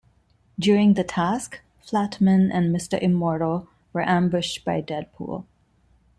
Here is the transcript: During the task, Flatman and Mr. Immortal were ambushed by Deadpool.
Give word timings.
During 0.57 0.95
the 0.95 1.03
task, 1.03 1.59
Flatman 1.85 2.49
and 2.51 2.75
Mr. 2.75 2.99
Immortal 2.99 3.67
were 3.93 4.01
ambushed 4.01 4.65
by 4.65 4.81
Deadpool. 4.81 5.45